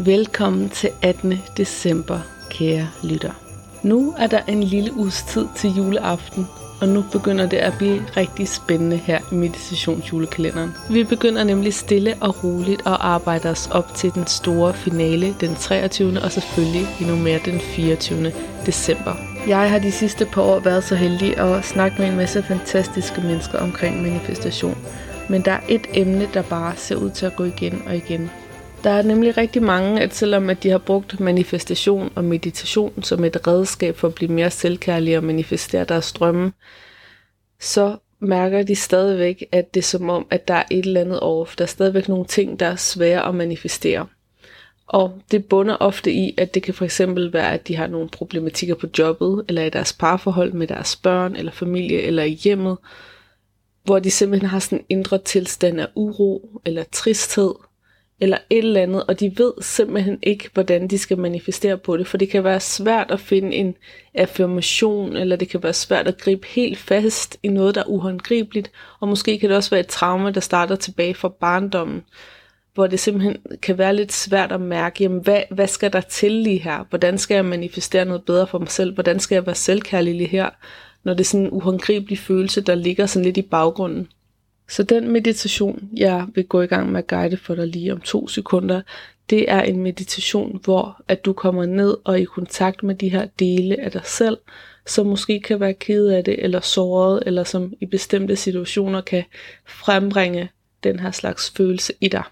Velkommen 0.00 0.68
til 0.68 0.90
18. 1.02 1.34
december, 1.56 2.20
kære 2.50 2.88
lytter. 3.02 3.30
Nu 3.82 4.14
er 4.18 4.26
der 4.26 4.40
en 4.48 4.62
lille 4.62 4.96
uges 4.96 5.22
tid 5.22 5.46
til 5.56 5.70
juleaften, 5.76 6.46
og 6.80 6.88
nu 6.88 7.04
begynder 7.12 7.46
det 7.48 7.56
at 7.56 7.72
blive 7.78 8.02
rigtig 8.16 8.48
spændende 8.48 8.96
her 8.96 9.18
i 9.32 9.34
meditationsjulekalenderen. 9.34 10.70
Vi 10.90 11.04
begynder 11.04 11.44
nemlig 11.44 11.74
stille 11.74 12.14
og 12.20 12.44
roligt 12.44 12.80
at 12.80 12.96
arbejde 13.00 13.50
os 13.50 13.68
op 13.72 13.94
til 13.94 14.14
den 14.14 14.26
store 14.26 14.74
finale 14.74 15.34
den 15.40 15.54
23. 15.54 16.22
og 16.22 16.32
selvfølgelig 16.32 16.86
endnu 17.00 17.16
mere 17.16 17.40
den 17.44 17.60
24. 17.60 18.32
december. 18.66 19.14
Jeg 19.48 19.70
har 19.70 19.78
de 19.78 19.92
sidste 19.92 20.24
par 20.24 20.42
år 20.42 20.60
været 20.60 20.84
så 20.84 20.94
heldig 20.94 21.38
at 21.38 21.64
snakke 21.64 21.96
med 21.98 22.08
en 22.08 22.16
masse 22.16 22.42
fantastiske 22.42 23.20
mennesker 23.20 23.58
omkring 23.58 24.02
manifestation. 24.02 24.78
Men 25.28 25.42
der 25.42 25.52
er 25.52 25.60
et 25.68 25.86
emne, 25.94 26.28
der 26.34 26.42
bare 26.42 26.76
ser 26.76 26.96
ud 26.96 27.10
til 27.10 27.26
at 27.26 27.36
gå 27.36 27.44
igen 27.44 27.82
og 27.86 27.96
igen. 27.96 28.30
Der 28.84 28.90
er 28.90 29.02
nemlig 29.02 29.36
rigtig 29.36 29.62
mange, 29.62 30.00
at 30.00 30.14
selvom 30.14 30.50
at 30.50 30.62
de 30.62 30.70
har 30.70 30.78
brugt 30.78 31.20
manifestation 31.20 32.12
og 32.14 32.24
meditation 32.24 33.02
som 33.02 33.24
et 33.24 33.46
redskab 33.46 33.96
for 33.96 34.08
at 34.08 34.14
blive 34.14 34.32
mere 34.32 34.50
selvkærlige 34.50 35.16
og 35.16 35.24
manifestere 35.24 35.84
deres 35.84 36.12
drømme, 36.12 36.52
så 37.60 37.96
mærker 38.20 38.62
de 38.62 38.76
stadigvæk, 38.76 39.44
at 39.52 39.74
det 39.74 39.80
er 39.80 39.84
som 39.84 40.10
om, 40.10 40.26
at 40.30 40.48
der 40.48 40.54
er 40.54 40.64
et 40.70 40.86
eller 40.86 41.00
andet 41.00 41.20
off. 41.20 41.56
Der 41.56 41.64
er 41.64 41.68
stadigvæk 41.68 42.08
nogle 42.08 42.24
ting, 42.24 42.60
der 42.60 42.66
er 42.66 42.76
svære 42.76 43.28
at 43.28 43.34
manifestere. 43.34 44.06
Og 44.86 45.22
det 45.30 45.44
bunder 45.44 45.76
ofte 45.76 46.12
i, 46.12 46.34
at 46.38 46.54
det 46.54 46.62
kan 46.62 46.74
for 46.74 46.84
eksempel 46.84 47.32
være, 47.32 47.52
at 47.52 47.68
de 47.68 47.76
har 47.76 47.86
nogle 47.86 48.08
problematikker 48.08 48.74
på 48.74 48.86
jobbet, 48.98 49.44
eller 49.48 49.62
i 49.62 49.70
deres 49.70 49.92
parforhold 49.92 50.52
med 50.52 50.66
deres 50.66 50.96
børn, 50.96 51.36
eller 51.36 51.52
familie, 51.52 52.02
eller 52.02 52.22
i 52.22 52.38
hjemmet, 52.44 52.76
hvor 53.84 53.98
de 53.98 54.10
simpelthen 54.10 54.50
har 54.50 54.58
sådan 54.58 54.78
en 54.78 54.84
indre 54.88 55.18
tilstand 55.18 55.80
af 55.80 55.86
uro, 55.94 56.60
eller 56.64 56.84
tristhed, 56.92 57.54
eller 58.20 58.38
et 58.50 58.58
eller 58.58 58.82
andet, 58.82 59.04
og 59.06 59.20
de 59.20 59.32
ved 59.38 59.52
simpelthen 59.60 60.18
ikke, 60.22 60.50
hvordan 60.54 60.88
de 60.88 60.98
skal 60.98 61.18
manifestere 61.18 61.78
på 61.78 61.96
det, 61.96 62.06
for 62.06 62.16
det 62.16 62.30
kan 62.30 62.44
være 62.44 62.60
svært 62.60 63.10
at 63.10 63.20
finde 63.20 63.56
en 63.56 63.74
affirmation, 64.14 65.16
eller 65.16 65.36
det 65.36 65.48
kan 65.48 65.62
være 65.62 65.72
svært 65.72 66.08
at 66.08 66.18
gribe 66.18 66.46
helt 66.46 66.78
fast 66.78 67.36
i 67.42 67.48
noget, 67.48 67.74
der 67.74 67.80
er 67.80 67.88
uhåndgribeligt, 67.88 68.70
og 69.00 69.08
måske 69.08 69.38
kan 69.38 69.48
det 69.48 69.56
også 69.56 69.70
være 69.70 69.80
et 69.80 69.86
traume, 69.86 70.30
der 70.30 70.40
starter 70.40 70.76
tilbage 70.76 71.14
fra 71.14 71.28
barndommen, 71.28 72.02
hvor 72.74 72.86
det 72.86 73.00
simpelthen 73.00 73.36
kan 73.62 73.78
være 73.78 73.96
lidt 73.96 74.12
svært 74.12 74.52
at 74.52 74.60
mærke, 74.60 75.02
jamen 75.02 75.20
hvad, 75.20 75.42
hvad 75.50 75.66
skal 75.66 75.92
der 75.92 76.00
til 76.00 76.32
lige 76.32 76.58
her? 76.58 76.84
Hvordan 76.88 77.18
skal 77.18 77.34
jeg 77.34 77.44
manifestere 77.44 78.04
noget 78.04 78.22
bedre 78.24 78.46
for 78.46 78.58
mig 78.58 78.70
selv? 78.70 78.94
Hvordan 78.94 79.20
skal 79.20 79.36
jeg 79.36 79.46
være 79.46 79.54
selvkærlig 79.54 80.14
lige 80.14 80.28
her? 80.28 80.50
Når 81.04 81.14
det 81.14 81.20
er 81.20 81.24
sådan 81.24 81.46
en 81.46 81.52
uhåndgribelig 81.52 82.18
følelse, 82.18 82.60
der 82.60 82.74
ligger 82.74 83.06
sådan 83.06 83.24
lidt 83.24 83.36
i 83.36 83.42
baggrunden. 83.42 84.08
Så 84.68 84.82
den 84.82 85.12
meditation, 85.12 85.88
jeg 85.96 86.26
vil 86.34 86.44
gå 86.44 86.62
i 86.62 86.66
gang 86.66 86.92
med 86.92 86.98
at 86.98 87.06
guide 87.06 87.36
for 87.36 87.54
dig 87.54 87.66
lige 87.66 87.92
om 87.92 88.00
to 88.00 88.28
sekunder, 88.28 88.82
det 89.30 89.50
er 89.50 89.62
en 89.62 89.82
meditation, 89.82 90.60
hvor 90.64 91.02
at 91.08 91.24
du 91.24 91.32
kommer 91.32 91.66
ned 91.66 91.96
og 92.04 92.14
er 92.14 92.18
i 92.18 92.24
kontakt 92.24 92.82
med 92.82 92.94
de 92.94 93.08
her 93.08 93.26
dele 93.38 93.80
af 93.80 93.92
dig 93.92 94.00
selv, 94.04 94.38
som 94.86 95.06
måske 95.06 95.40
kan 95.40 95.60
være 95.60 95.74
ked 95.74 96.06
af 96.06 96.24
det, 96.24 96.44
eller 96.44 96.60
såret, 96.60 97.22
eller 97.26 97.44
som 97.44 97.72
i 97.80 97.86
bestemte 97.86 98.36
situationer 98.36 99.00
kan 99.00 99.24
frembringe 99.66 100.50
den 100.84 101.00
her 101.00 101.10
slags 101.10 101.50
følelse 101.56 101.92
i 102.00 102.08
dig. 102.08 102.22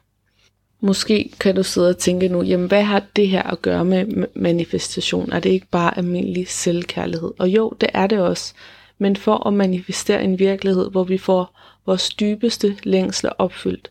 Måske 0.81 1.33
kan 1.41 1.55
du 1.55 1.63
sidde 1.63 1.89
og 1.89 1.99
tænke 1.99 2.29
nu, 2.29 2.43
jamen 2.43 2.69
hvad 2.69 2.83
har 2.83 3.03
det 3.17 3.29
her 3.29 3.43
at 3.43 3.63
gøre 3.63 3.85
med 3.85 4.27
manifestation? 4.35 5.33
Er 5.33 5.41
det 5.41 5.51
ikke 5.51 5.67
bare 5.71 5.99
almindelig 5.99 6.49
selvkærlighed? 6.49 7.33
Og 7.39 7.49
jo, 7.49 7.73
det 7.81 7.89
er 7.95 8.07
det 8.07 8.19
også. 8.19 8.55
Men 8.99 9.17
for 9.17 9.47
at 9.47 9.55
manifestere 9.55 10.25
en 10.25 10.39
virkelighed, 10.39 10.91
hvor 10.91 11.05
vi 11.05 11.19
får 11.19 11.61
vores 11.87 12.09
dybeste 12.09 12.77
længsler 12.83 13.31
opfyldt, 13.39 13.91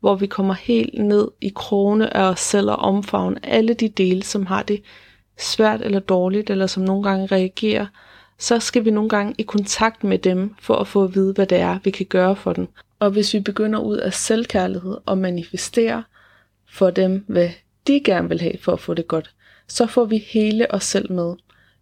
hvor 0.00 0.14
vi 0.14 0.26
kommer 0.26 0.54
helt 0.54 0.98
ned 0.98 1.28
i 1.40 1.52
krone 1.54 2.16
af 2.16 2.30
os 2.30 2.40
selv 2.40 2.70
og 2.70 2.76
omfavner 2.76 3.38
alle 3.42 3.74
de 3.74 3.88
dele, 3.88 4.22
som 4.22 4.46
har 4.46 4.62
det 4.62 4.82
svært 5.38 5.80
eller 5.82 6.00
dårligt, 6.00 6.50
eller 6.50 6.66
som 6.66 6.82
nogle 6.82 7.02
gange 7.02 7.26
reagerer, 7.26 7.86
så 8.38 8.58
skal 8.58 8.84
vi 8.84 8.90
nogle 8.90 9.08
gange 9.08 9.34
i 9.38 9.42
kontakt 9.42 10.04
med 10.04 10.18
dem, 10.18 10.54
for 10.60 10.74
at 10.74 10.88
få 10.88 11.04
at 11.04 11.14
vide, 11.14 11.32
hvad 11.32 11.46
det 11.46 11.58
er, 11.58 11.78
vi 11.84 11.90
kan 11.90 12.06
gøre 12.06 12.36
for 12.36 12.52
dem. 12.52 12.68
Og 12.98 13.10
hvis 13.10 13.34
vi 13.34 13.40
begynder 13.40 13.78
ud 13.78 13.96
af 13.96 14.14
selvkærlighed 14.14 14.96
og 15.06 15.18
manifestere 15.18 16.02
for 16.68 16.90
dem, 16.90 17.24
hvad 17.28 17.50
de 17.86 18.00
gerne 18.04 18.28
vil 18.28 18.40
have 18.40 18.58
for 18.60 18.72
at 18.72 18.80
få 18.80 18.94
det 18.94 19.08
godt, 19.08 19.30
så 19.68 19.86
får 19.86 20.04
vi 20.04 20.18
hele 20.32 20.74
os 20.74 20.84
selv 20.84 21.12
med. 21.12 21.34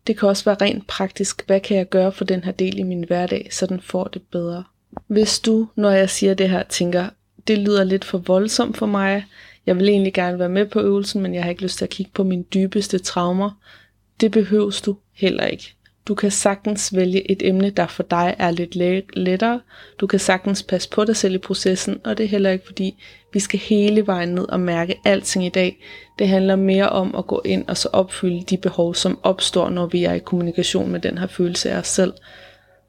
Det 0.07 0.19
kan 0.19 0.29
også 0.29 0.45
være 0.45 0.57
rent 0.61 0.87
praktisk, 0.87 1.47
hvad 1.47 1.61
kan 1.61 1.77
jeg 1.77 1.89
gøre 1.89 2.13
for 2.13 2.25
den 2.25 2.45
her 2.45 2.53
del 2.53 2.79
i 2.79 2.83
min 2.83 3.05
hverdag, 3.05 3.49
så 3.51 3.67
den 3.67 3.81
får 3.81 4.05
det 4.05 4.23
bedre. 4.23 4.65
Hvis 5.07 5.41
du, 5.41 5.69
når 5.77 5.91
jeg 5.91 6.11
siger 6.11 6.35
det 6.35 6.51
her, 6.51 6.63
tænker, 6.63 7.09
det 7.47 7.59
lyder 7.59 7.85
lidt 7.85 8.05
for 8.05 8.19
voldsomt 8.19 8.77
for 8.77 8.87
mig, 8.87 9.25
jeg 9.67 9.77
vil 9.77 9.89
egentlig 9.89 10.15
gerne 10.15 10.39
være 10.39 10.49
med 10.49 10.67
på 10.67 10.81
øvelsen, 10.81 11.23
men 11.23 11.35
jeg 11.35 11.43
har 11.43 11.51
ikke 11.51 11.63
lyst 11.63 11.79
til 11.79 11.85
at 11.85 11.91
kigge 11.91 12.13
på 12.15 12.25
mine 12.25 12.45
dybeste 12.55 12.99
traumer, 12.99 13.51
det 14.21 14.31
behøves 14.31 14.81
du 14.81 14.97
heller 15.13 15.47
ikke. 15.47 15.75
Du 16.09 16.15
kan 16.15 16.31
sagtens 16.31 16.97
vælge 16.97 17.31
et 17.31 17.49
emne, 17.49 17.71
der 17.71 17.87
for 17.87 18.03
dig 18.03 18.37
er 18.39 18.51
lidt 18.51 18.77
lettere. 19.17 19.61
Du 20.01 20.07
kan 20.07 20.19
sagtens 20.19 20.63
passe 20.63 20.89
på 20.91 21.05
dig 21.05 21.17
selv 21.17 21.35
i 21.35 21.39
processen, 21.39 22.01
og 22.05 22.19
det 22.19 22.25
er 22.25 22.29
heller 22.29 22.51
ikke 22.51 22.67
fordi, 22.67 23.03
vi 23.33 23.41
skal 23.41 23.61
hele 23.61 24.07
vejen 24.07 24.29
ned 24.29 24.49
og 24.49 24.61
mærke 24.61 25.01
alting 25.05 25.47
i 25.47 25.49
dag. 25.49 25.85
Det 26.19 26.29
handler 26.29 26.57
mere 26.57 26.89
om 26.89 27.15
at 27.19 27.27
gå 27.27 27.43
ind 27.45 27.65
og 27.69 27.77
så 27.77 27.89
opfylde 27.93 28.43
de 28.43 28.57
behov, 28.57 28.95
som 28.95 29.19
opstår, 29.23 29.69
når 29.69 29.87
vi 29.87 30.05
er 30.05 30.13
i 30.13 30.19
kommunikation 30.19 30.91
med 30.91 31.01
den 31.01 31.19
her 31.19 31.27
følelse 31.27 31.71
af 31.71 31.79
os 31.79 31.89
selv. 31.89 32.13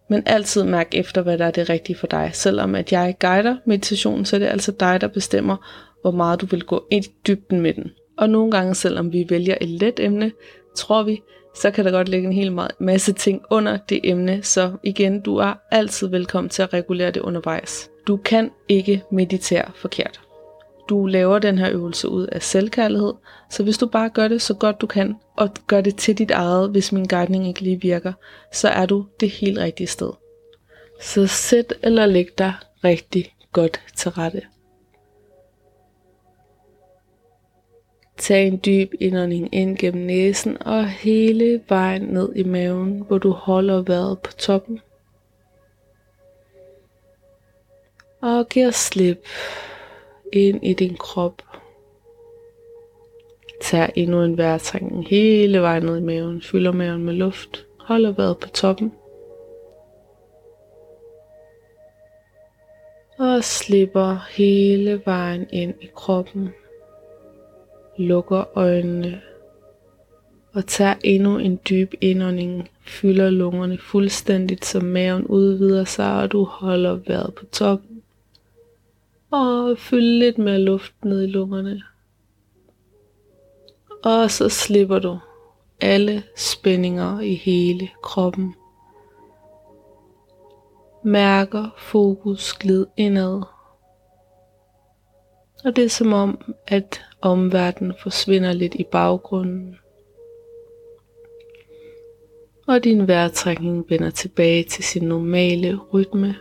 Men 0.10 0.24
altid 0.26 0.64
mærk 0.64 0.88
efter, 0.94 1.22
hvad 1.22 1.38
der 1.38 1.46
er 1.46 1.52
det 1.52 1.70
rigtige 1.70 1.96
for 1.96 2.08
dig. 2.08 2.30
Selvom 2.34 2.76
at 2.76 2.92
jeg 2.92 3.16
guider 3.20 3.56
meditationen, 3.66 4.26
så 4.26 4.36
er 4.36 4.40
det 4.40 4.48
altså 4.48 4.72
dig, 4.72 5.02
der 5.02 5.08
bestemmer, 5.08 5.58
hvor 6.02 6.12
meget 6.12 6.42
du 6.42 6.46
vil 6.46 6.64
gå 6.64 6.88
ind 6.92 7.06
i 7.06 7.10
dybden 7.28 7.62
med 7.62 7.74
den. 7.74 7.92
Og 8.18 8.30
nogle 8.30 8.52
gange, 8.52 8.76
selvom 8.76 9.14
vi 9.14 9.26
vælger 9.30 9.56
et 9.62 9.70
let 9.70 10.00
emne, 10.00 10.32
tror 10.76 11.04
vi, 11.04 11.22
så 11.56 11.72
kan 11.72 11.86
der 11.86 11.92
godt 11.92 12.10
ligge 12.10 12.28
en 12.28 12.34
hel 12.34 12.60
masse 12.80 13.14
ting 13.14 13.42
under 13.50 13.78
det 13.78 14.00
emne, 14.04 14.44
så 14.44 14.72
igen, 14.84 15.22
du 15.22 15.38
er 15.38 15.54
altid 15.72 16.08
velkommen 16.08 16.50
til 16.50 16.62
at 16.62 16.74
regulere 16.74 17.12
det 17.12 17.22
undervejs. 17.22 17.90
Du 18.08 18.18
kan 18.18 18.52
ikke 18.70 19.04
meditere 19.12 19.72
forkert. 19.76 20.25
Du 20.90 21.06
laver 21.06 21.40
den 21.40 21.58
her 21.58 21.72
øvelse 21.72 22.10
ud 22.10 22.28
af 22.28 22.42
selvkærlighed, 22.42 23.14
så 23.50 23.64
hvis 23.64 23.78
du 23.78 23.88
bare 23.88 24.10
gør 24.10 24.28
det 24.28 24.42
så 24.42 24.54
godt 24.54 24.82
du 24.82 24.88
kan, 24.88 25.16
og 25.36 25.50
gør 25.68 25.82
det 25.82 25.96
til 25.96 26.18
dit 26.18 26.32
eget, 26.32 26.70
hvis 26.70 26.92
min 26.92 27.06
guidning 27.06 27.48
ikke 27.48 27.62
lige 27.62 27.82
virker, 27.82 28.14
så 28.54 28.70
er 28.70 28.86
du 28.86 29.06
det 29.20 29.30
helt 29.30 29.58
rigtige 29.58 29.88
sted. 29.88 30.12
Så 31.02 31.28
sæt 31.28 31.74
eller 31.84 32.06
læg 32.06 32.28
dig 32.38 32.54
rigtig 32.84 33.36
godt 33.52 33.82
til 33.96 34.12
rette. 34.12 34.42
Tag 38.18 38.48
en 38.48 38.62
dyb 38.66 38.94
indånding 39.00 39.56
ind 39.56 39.78
gennem 39.78 40.06
næsen 40.06 40.58
og 40.62 40.90
hele 40.90 41.62
vejen 41.70 42.02
ned 42.02 42.36
i 42.36 42.44
maven, 42.44 43.04
hvor 43.08 43.18
du 43.18 43.32
holder 43.32 43.82
vejret 43.82 44.20
på 44.20 44.32
toppen. 44.32 44.80
Og 48.22 48.50
giver 48.50 48.72
slip 48.72 49.28
ind 50.36 50.60
i 50.64 50.74
din 50.74 50.96
krop. 50.96 51.42
Tag 53.62 53.92
endnu 53.96 54.24
en 54.24 54.38
vejrtrækning 54.38 55.08
hele 55.08 55.62
vejen 55.62 55.84
ned 55.84 55.98
i 55.98 56.02
maven. 56.02 56.42
Fylder 56.42 56.72
maven 56.72 57.04
med 57.04 57.14
luft. 57.14 57.66
Holder 57.80 58.12
vejret 58.12 58.38
på 58.38 58.48
toppen. 58.48 58.92
Og 63.20 63.44
slipper 63.44 64.28
hele 64.38 65.02
vejen 65.06 65.48
ind 65.52 65.74
i 65.82 65.90
kroppen 65.96 66.50
lukker 67.98 68.58
øjnene 68.58 69.22
og 70.54 70.66
tager 70.66 70.96
endnu 71.04 71.38
en 71.38 71.60
dyb 71.70 71.94
indånding, 72.02 72.70
fylder 72.86 73.30
lungerne 73.30 73.78
fuldstændigt, 73.78 74.66
så 74.66 74.80
maven 74.80 75.26
udvider 75.26 75.84
sig, 75.84 76.22
og 76.22 76.32
du 76.32 76.44
holder 76.44 77.00
vejret 77.08 77.34
på 77.34 77.46
toppen. 77.46 77.95
Og 79.36 79.78
fyld 79.78 80.20
lidt 80.20 80.38
mere 80.38 80.60
luft 80.60 81.06
ned 81.06 81.24
i 81.24 81.28
lungerne. 81.28 81.82
Og 84.04 84.32
så 84.32 84.50
slipper 84.50 85.00
du 85.00 85.20
alle 85.82 86.24
spændinger 86.36 87.20
i 87.20 87.34
hele 87.34 87.90
kroppen. 88.04 88.56
Mærker 91.04 91.70
fokus 91.78 92.54
glid 92.54 92.86
indad. 92.98 93.42
Og 95.66 95.76
det 95.76 95.84
er 95.84 95.90
som 95.90 96.14
om, 96.14 96.54
at 96.68 97.02
omverdenen 97.22 97.94
forsvinder 98.04 98.54
lidt 98.54 98.76
i 98.76 98.84
baggrunden. 98.84 99.76
Og 102.68 102.84
din 102.84 103.08
vejrtrækning 103.08 103.86
vender 103.90 104.10
tilbage 104.10 104.64
til 104.64 104.84
sin 104.84 105.04
normale 105.04 105.80
rytme. 105.94 106.36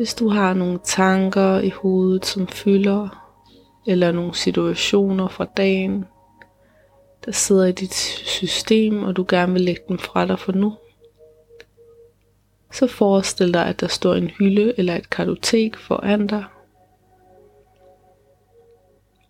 Hvis 0.00 0.14
du 0.14 0.28
har 0.28 0.54
nogle 0.54 0.78
tanker 0.84 1.60
i 1.60 1.68
hovedet, 1.68 2.26
som 2.26 2.48
fylder, 2.48 3.08
eller 3.86 4.12
nogle 4.12 4.34
situationer 4.34 5.28
fra 5.28 5.44
dagen, 5.56 6.04
der 7.24 7.32
sidder 7.32 7.66
i 7.66 7.72
dit 7.72 7.94
system, 7.94 9.02
og 9.02 9.16
du 9.16 9.24
gerne 9.28 9.52
vil 9.52 9.62
lægge 9.62 9.82
dem 9.88 9.98
fra 9.98 10.26
dig 10.26 10.38
for 10.38 10.52
nu, 10.52 10.72
Så 12.72 12.86
forestil 12.86 13.54
dig, 13.54 13.66
at 13.66 13.80
der 13.80 13.86
står 13.86 14.14
en 14.14 14.30
hylde 14.38 14.74
eller 14.76 14.96
et 14.96 15.10
kartotek 15.10 15.76
foran 15.76 16.26
dig. 16.26 16.44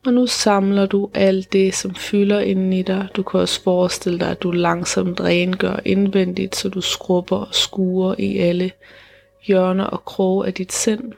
Og 0.07 0.13
nu 0.13 0.27
samler 0.27 0.87
du 0.87 1.11
alt 1.15 1.53
det, 1.53 1.75
som 1.75 1.95
fylder 1.95 2.41
inden 2.41 2.73
i 2.73 2.83
dig. 2.83 3.09
Du 3.17 3.23
kan 3.23 3.41
også 3.41 3.63
forestille 3.63 4.19
dig, 4.19 4.31
at 4.31 4.43
du 4.43 4.51
langsomt 4.51 5.21
rengør 5.21 5.81
indvendigt, 5.85 6.57
så 6.57 6.69
du 6.69 6.81
skrubber 6.81 7.37
og 7.37 7.55
skuer 7.55 8.15
i 8.19 8.39
alle 8.39 8.71
hjørner 9.43 9.85
og 9.85 10.05
kroge 10.05 10.47
af 10.47 10.55
dit 10.55 10.73
sind. 10.73 11.13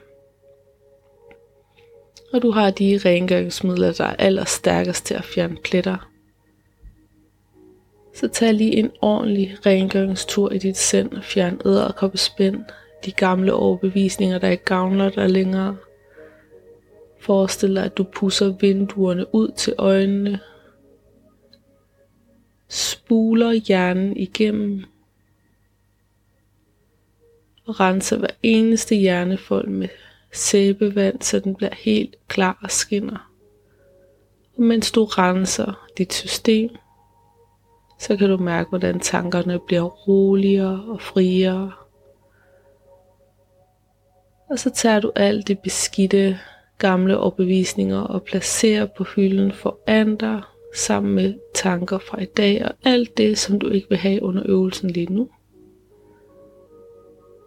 Og 2.33 2.41
du 2.41 2.51
har 2.51 2.71
de 2.71 2.99
rengøringsmidler, 3.05 3.91
der 3.91 4.05
er 4.05 4.15
allerstærkest 4.15 5.05
til 5.05 5.13
at 5.13 5.23
fjerne 5.23 5.57
pletter. 5.63 6.09
Så 8.13 8.27
tag 8.27 8.53
lige 8.53 8.75
en 8.75 8.91
ordentlig 9.01 9.57
rengøringstur 9.65 10.51
i 10.51 10.57
dit 10.57 10.77
sind 10.77 11.11
og 11.11 11.23
fjern 11.23 11.61
æderkoppespind, 11.65 12.63
de 13.05 13.11
gamle 13.11 13.53
overbevisninger, 13.53 14.37
der 14.37 14.49
ikke 14.49 14.65
gavner 14.65 15.09
dig 15.09 15.29
længere. 15.29 15.77
Forestil 17.19 17.75
dig, 17.75 17.83
at 17.83 17.97
du 17.97 18.03
pusser 18.03 18.53
vinduerne 18.59 19.35
ud 19.35 19.51
til 19.51 19.73
øjnene. 19.77 20.39
Spuler 22.67 23.51
hjernen 23.51 24.17
igennem. 24.17 24.85
Og 27.65 27.79
renser 27.79 28.17
hver 28.17 28.27
eneste 28.43 28.95
hjernefold 28.95 29.67
med 29.67 29.87
sæbevand, 30.31 31.21
så 31.21 31.39
den 31.39 31.55
bliver 31.55 31.75
helt 31.75 32.15
klar 32.27 32.59
og 32.63 32.71
skinner. 32.71 33.31
Og 34.57 34.63
mens 34.63 34.91
du 34.91 35.03
renser 35.03 35.87
dit 35.97 36.13
system, 36.13 36.69
så 37.99 38.17
kan 38.17 38.29
du 38.29 38.37
mærke, 38.37 38.69
hvordan 38.69 38.99
tankerne 38.99 39.59
bliver 39.59 39.83
roligere 39.83 40.83
og 40.87 41.01
friere. 41.01 41.71
Og 44.49 44.59
så 44.59 44.69
tager 44.69 44.99
du 44.99 45.11
alt 45.15 45.47
det 45.47 45.59
beskidte 45.59 46.39
gamle 46.77 47.17
overbevisninger 47.17 48.01
og 48.01 48.23
placerer 48.23 48.85
på 48.85 49.03
hylden 49.03 49.51
foran 49.51 50.15
dig 50.15 50.41
sammen 50.75 51.15
med 51.15 51.33
tanker 51.55 51.97
fra 51.97 52.21
i 52.21 52.25
dag 52.25 52.65
og 52.65 52.71
alt 52.83 53.17
det, 53.17 53.37
som 53.37 53.59
du 53.59 53.69
ikke 53.69 53.89
vil 53.89 53.97
have 53.97 54.23
under 54.23 54.43
øvelsen 54.45 54.89
lige 54.89 55.13
nu. 55.13 55.29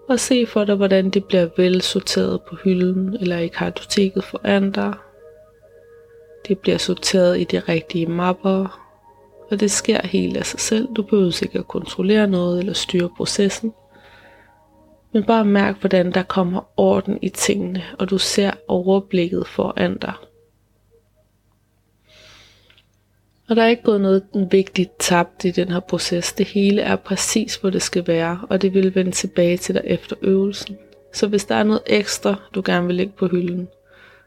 Og 0.08 0.20
se 0.20 0.46
for 0.46 0.64
dig, 0.64 0.74
hvordan 0.74 1.10
det 1.10 1.24
bliver 1.24 1.48
vel 1.56 1.82
sorteret 1.82 2.40
på 2.42 2.56
hylden 2.64 3.16
eller 3.20 3.38
i 3.38 3.48
kartoteket 3.48 4.24
for 4.24 4.40
andre. 4.44 4.94
Det 6.48 6.58
bliver 6.58 6.78
sorteret 6.78 7.40
i 7.40 7.44
de 7.44 7.58
rigtige 7.58 8.06
mapper, 8.06 8.80
og 9.50 9.60
det 9.60 9.70
sker 9.70 10.06
helt 10.06 10.36
af 10.36 10.46
sig 10.46 10.60
selv. 10.60 10.88
Du 10.96 11.02
behøver 11.02 11.42
ikke 11.42 11.58
at 11.58 11.68
kontrollere 11.68 12.26
noget 12.26 12.58
eller 12.58 12.72
styre 12.72 13.10
processen. 13.16 13.72
Men 15.12 15.24
bare 15.24 15.44
mærk, 15.44 15.80
hvordan 15.80 16.12
der 16.12 16.22
kommer 16.22 16.60
orden 16.76 17.18
i 17.22 17.28
tingene, 17.28 17.82
og 17.98 18.10
du 18.10 18.18
ser 18.18 18.50
overblikket 18.68 19.46
foran 19.46 19.98
dig. 19.98 20.12
Og 23.48 23.56
der 23.56 23.62
er 23.62 23.68
ikke 23.68 23.82
gået 23.82 24.00
noget 24.00 24.22
vigtigt 24.50 24.90
tabt 24.98 25.44
i 25.44 25.50
den 25.50 25.68
her 25.68 25.80
proces. 25.80 26.32
Det 26.32 26.46
hele 26.46 26.82
er 26.82 26.96
præcis, 26.96 27.56
hvor 27.56 27.70
det 27.70 27.82
skal 27.82 28.06
være, 28.06 28.40
og 28.50 28.62
det 28.62 28.74
vil 28.74 28.94
vende 28.94 29.12
tilbage 29.12 29.56
til 29.56 29.74
dig 29.74 29.82
efter 29.84 30.16
øvelsen. 30.22 30.78
Så 31.14 31.26
hvis 31.26 31.44
der 31.44 31.54
er 31.54 31.62
noget 31.62 31.82
ekstra, 31.86 32.34
du 32.54 32.62
gerne 32.64 32.86
vil 32.86 32.96
lægge 32.96 33.12
på 33.18 33.26
hylden, 33.26 33.68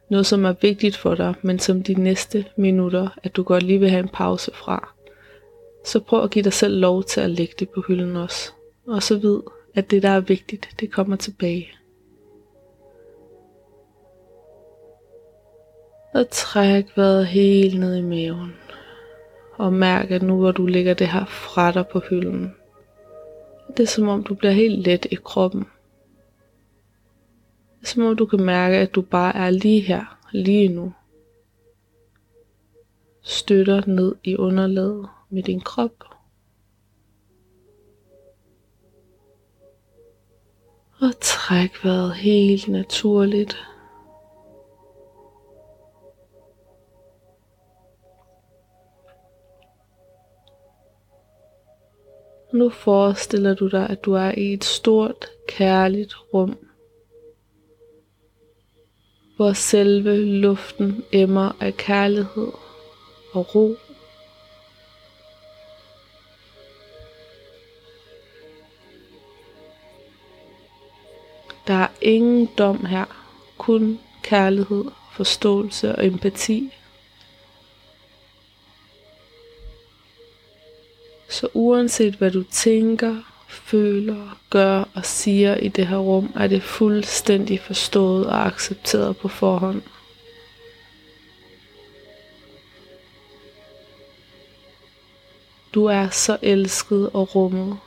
noget 0.10 0.26
som 0.26 0.46
er 0.46 0.54
vigtigt 0.62 0.98
for 0.98 1.16
dig, 1.16 1.34
men 1.42 1.60
som 1.60 1.84
de 1.84 1.94
næste 1.94 2.46
minutter, 2.56 3.08
at 3.24 3.36
du 3.36 3.44
godt 3.44 3.64
lige 3.64 3.80
vil 3.80 3.90
have 3.90 4.04
en 4.04 4.10
pause 4.14 4.52
fra, 4.54 4.94
så 5.86 6.00
prøv 6.00 6.24
at 6.24 6.32
give 6.32 6.44
dig 6.44 6.54
selv 6.54 6.80
lov 6.80 7.04
til 7.04 7.22
at 7.22 7.30
lægge 7.30 7.54
det 7.60 7.70
på 7.70 7.84
hylden 7.88 8.16
også. 8.16 8.52
Og 8.88 9.04
så 9.04 9.18
vid, 9.18 9.40
at 9.76 9.92
det 9.92 10.04
der 10.04 10.10
er 10.10 10.20
vigtigt, 10.20 10.70
det 10.80 10.92
kommer 10.92 11.16
tilbage. 11.16 11.68
Og 16.14 16.30
træk 16.32 16.86
vejret 16.96 17.28
helt 17.28 17.80
ned 17.80 17.96
i 17.96 18.02
maven. 18.02 18.54
Og 19.60 19.74
mærk, 19.74 20.12
at 20.12 20.22
nu 20.22 20.38
hvor 20.38 20.52
du 20.52 20.66
lægger 20.66 20.94
det 20.94 21.08
her 21.08 21.26
fra 21.26 21.72
dig 21.72 21.88
på 21.88 22.00
hylden, 22.10 22.56
det 23.78 23.80
er 23.80 23.88
som 23.88 24.08
om 24.08 24.24
du 24.24 24.36
bliver 24.36 24.52
helt 24.52 24.80
let 24.88 25.06
i 25.12 25.16
kroppen. 25.16 25.62
Det 27.80 27.82
er 27.82 27.88
som 27.88 28.04
om 28.04 28.16
du 28.16 28.26
kan 28.26 28.44
mærke, 28.44 28.78
at 28.78 28.96
du 28.96 29.02
bare 29.02 29.36
er 29.36 29.50
lige 29.50 29.82
her, 29.82 30.20
lige 30.32 30.68
nu. 30.68 30.94
Støtter 33.22 33.82
ned 33.88 34.16
i 34.24 34.36
underlaget 34.36 35.08
med 35.30 35.44
din 35.44 35.62
krop. 35.62 36.04
Og 41.02 41.12
træk 41.22 41.86
vejret 41.86 42.16
helt 42.16 42.68
naturligt. 42.68 43.69
Nu 52.54 52.70
forestiller 52.70 53.54
du 53.54 53.68
dig, 53.68 53.90
at 53.90 54.06
du 54.06 54.14
er 54.14 54.32
i 54.38 54.54
et 54.54 54.64
stort, 54.64 55.26
kærligt 55.48 56.16
rum, 56.34 56.58
hvor 59.36 59.54
selve 59.54 60.18
luften 60.26 61.04
emmer 61.12 61.52
af 61.60 61.78
kærlighed 61.78 62.52
og 63.34 63.56
ro. 63.56 63.76
Der 71.68 71.74
er 71.76 71.88
ingen 72.02 72.50
dom 72.58 72.86
her, 72.86 73.06
kun 73.58 74.00
kærlighed, 74.24 74.86
forståelse 75.14 75.96
og 75.96 76.06
empati. 76.06 76.74
Så 81.40 81.48
uanset 81.54 82.16
hvad 82.16 82.32
du 82.32 82.44
tænker, 82.44 83.16
føler, 83.50 84.40
gør 84.50 84.84
og 84.96 85.06
siger 85.06 85.56
i 85.56 85.68
det 85.68 85.88
her 85.88 85.98
rum, 85.98 86.34
er 86.36 86.48
det 86.48 86.64
fuldstændig 86.64 87.60
forstået 87.60 88.26
og 88.26 88.46
accepteret 88.46 89.18
på 89.18 89.28
forhånd. 89.28 89.82
Du 95.74 95.86
er 95.86 96.10
så 96.10 96.38
elsket 96.42 97.10
og 97.14 97.36
rummet. 97.36 97.78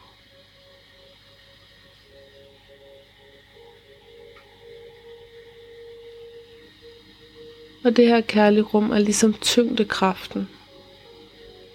Og 7.84 7.96
det 7.96 8.06
her 8.06 8.20
kærlige 8.20 8.62
rum 8.62 8.90
er 8.90 8.98
ligesom 8.98 9.34
tyngdekraften, 9.34 10.48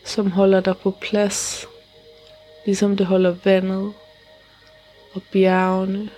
som 0.08 0.32
holder 0.32 0.60
dig 0.60 0.78
på 0.78 0.92
plads, 0.92 1.68
ligesom 2.66 2.98
det 2.98 3.06
holder 3.06 3.36
vandet 3.44 3.94
og 5.14 5.24
bjergene 5.32 6.10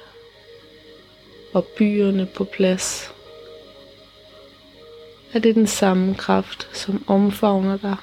og 1.53 1.65
byerne 1.65 2.25
på 2.25 2.43
plads. 2.43 3.11
Er 5.33 5.39
det 5.39 5.55
den 5.55 5.67
samme 5.67 6.15
kraft, 6.15 6.69
som 6.73 7.03
omfavner 7.07 7.77
dig, 7.77 7.95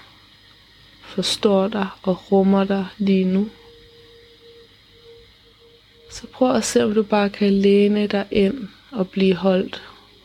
forstår 1.02 1.69
dig 1.69 1.88
og 2.02 2.33
rummer 2.33 2.64
dig 2.64 2.87
lige 2.99 3.25
nu? 3.25 3.49
Så 6.11 6.26
prøv 6.26 6.55
at 6.55 6.64
se, 6.64 6.85
om 6.85 6.95
du 6.95 7.02
bare 7.02 7.31
kan 7.31 7.52
læne 7.52 8.07
dig 8.07 8.26
ind 8.31 8.69
og 8.93 9.09
blive 9.09 9.35
holdt 9.35 9.83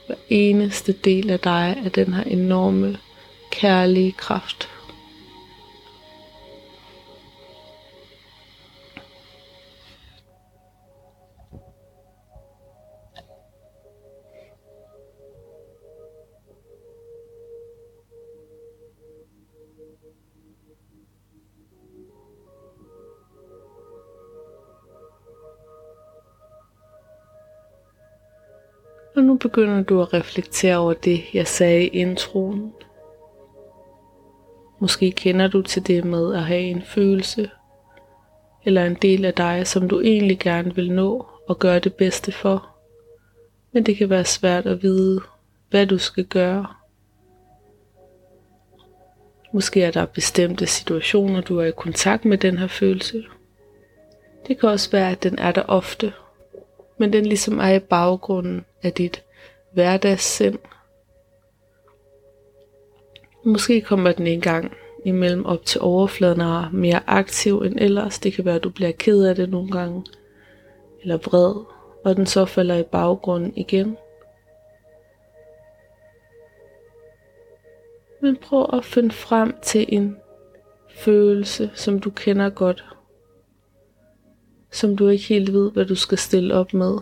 hver 0.07 0.15
eneste 0.29 0.91
del 0.91 1.29
af 1.29 1.39
dig 1.39 1.81
af 1.85 1.91
den 1.91 2.13
her 2.13 2.23
enorme 2.23 2.97
kærlige 3.51 4.11
kraft. 4.11 4.69
Og 29.21 29.27
nu 29.27 29.37
begynder 29.37 29.83
du 29.83 30.01
at 30.01 30.13
reflektere 30.13 30.77
over 30.77 30.93
det, 30.93 31.23
jeg 31.33 31.47
sagde 31.47 31.83
i 31.83 31.87
introen. 31.87 32.73
Måske 34.79 35.11
kender 35.11 35.47
du 35.47 35.61
til 35.61 35.87
det 35.87 36.05
med 36.05 36.35
at 36.35 36.43
have 36.43 36.61
en 36.61 36.81
følelse, 36.81 37.49
eller 38.65 38.85
en 38.85 38.97
del 39.01 39.25
af 39.25 39.33
dig, 39.33 39.67
som 39.67 39.89
du 39.89 39.99
egentlig 39.99 40.39
gerne 40.39 40.75
vil 40.75 40.91
nå 40.91 41.25
og 41.47 41.59
gøre 41.59 41.79
det 41.79 41.93
bedste 41.93 42.31
for. 42.31 42.69
Men 43.71 43.85
det 43.85 43.97
kan 43.97 44.09
være 44.09 44.25
svært 44.25 44.65
at 44.65 44.83
vide, 44.83 45.21
hvad 45.69 45.87
du 45.87 45.97
skal 45.97 46.25
gøre. 46.25 46.65
Måske 49.53 49.83
er 49.83 49.91
der 49.91 50.05
bestemte 50.05 50.67
situationer, 50.67 51.41
du 51.41 51.59
er 51.59 51.65
i 51.65 51.71
kontakt 51.71 52.25
med 52.25 52.37
den 52.37 52.57
her 52.57 52.67
følelse. 52.67 53.23
Det 54.47 54.59
kan 54.59 54.69
også 54.69 54.91
være, 54.91 55.11
at 55.11 55.23
den 55.23 55.39
er 55.39 55.51
der 55.51 55.63
ofte, 55.67 56.13
men 57.01 57.13
den 57.13 57.25
ligesom 57.25 57.59
er 57.59 57.69
i 57.69 57.79
baggrunden 57.79 58.65
af 58.83 58.93
dit 58.93 59.23
hverdagssind. 59.73 60.59
Måske 63.45 63.81
kommer 63.81 64.11
den 64.11 64.27
en 64.27 64.41
gang 64.41 64.71
imellem 65.05 65.45
op 65.45 65.65
til 65.65 65.81
overfladen 65.81 66.41
og 66.41 66.47
er 66.47 66.69
mere 66.71 67.01
aktiv 67.07 67.61
end 67.61 67.75
ellers. 67.79 68.19
Det 68.19 68.33
kan 68.33 68.45
være, 68.45 68.55
at 68.55 68.63
du 68.63 68.69
bliver 68.69 68.91
ked 68.91 69.23
af 69.23 69.35
det 69.35 69.49
nogle 69.49 69.71
gange, 69.71 70.05
eller 71.01 71.17
vred, 71.17 71.65
og 72.05 72.15
den 72.15 72.25
så 72.25 72.45
falder 72.45 72.77
i 72.77 72.83
baggrunden 72.83 73.53
igen. 73.55 73.97
Men 78.21 78.35
prøv 78.35 78.69
at 78.73 78.85
finde 78.85 79.11
frem 79.11 79.55
til 79.61 79.85
en 79.89 80.17
følelse, 80.95 81.71
som 81.73 81.99
du 81.99 82.09
kender 82.09 82.49
godt, 82.49 82.85
som 84.71 84.95
du 84.95 85.07
ikke 85.07 85.23
helt 85.23 85.53
ved, 85.53 85.71
hvad 85.71 85.85
du 85.85 85.95
skal 85.95 86.17
stille 86.17 86.53
op 86.53 86.73
med. 86.73 86.97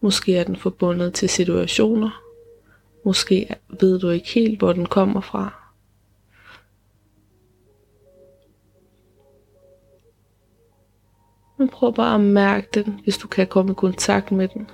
Måske 0.00 0.36
er 0.36 0.44
den 0.44 0.56
forbundet 0.56 1.14
til 1.14 1.28
situationer. 1.28 2.22
Måske 3.04 3.54
ved 3.80 4.00
du 4.00 4.08
ikke 4.08 4.28
helt, 4.28 4.58
hvor 4.58 4.72
den 4.72 4.86
kommer 4.86 5.20
fra. 5.20 5.54
Men 11.56 11.68
prøv 11.68 11.94
bare 11.94 12.14
at 12.14 12.20
mærke 12.20 12.68
den, 12.74 13.00
hvis 13.04 13.18
du 13.18 13.28
kan 13.28 13.46
komme 13.46 13.72
i 13.72 13.74
kontakt 13.74 14.32
med 14.32 14.48
den. 14.48 14.70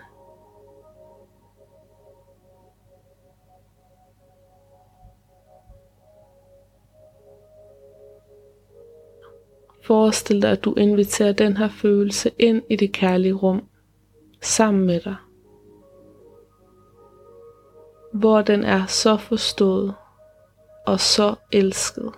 Forestil 9.86 10.42
dig, 10.42 10.50
at 10.50 10.64
du 10.64 10.74
inviterer 10.74 11.32
den 11.32 11.56
her 11.56 11.68
følelse 11.68 12.30
ind 12.38 12.62
i 12.70 12.76
det 12.76 12.92
kærlige 12.92 13.32
rum 13.32 13.62
sammen 14.40 14.86
med 14.86 15.00
dig. 15.00 15.16
Hvor 18.12 18.42
den 18.42 18.64
er 18.64 18.86
så 18.86 19.16
forstået 19.16 19.94
og 20.86 21.00
så 21.00 21.34
elsket. 21.52 22.12